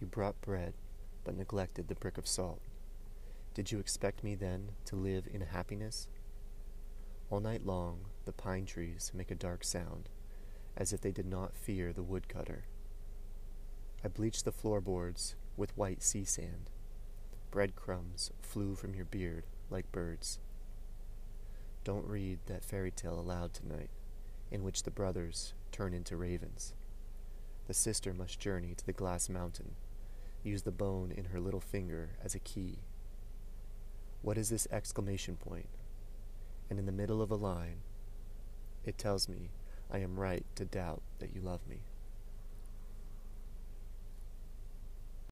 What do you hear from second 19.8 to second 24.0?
birds. Don't read that fairy tale aloud tonight,